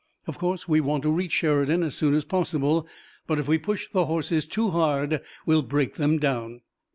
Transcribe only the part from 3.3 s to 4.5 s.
if we push the horses